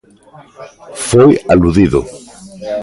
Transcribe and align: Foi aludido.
Foi 1.09 1.29
aludido. 1.53 2.01